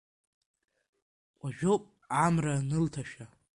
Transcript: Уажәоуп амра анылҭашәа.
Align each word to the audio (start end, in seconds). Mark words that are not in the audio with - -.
Уажәоуп 1.41 1.83
амра 2.23 2.53
анылҭашәа. 2.59 3.25